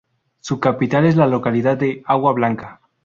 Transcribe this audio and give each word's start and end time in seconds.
Su 0.39 0.59
capital 0.59 1.05
es 1.05 1.15
la 1.15 1.27
localidad 1.27 1.77
de 1.77 2.01
"Agua 2.07 2.33
Blanca". 2.33 2.81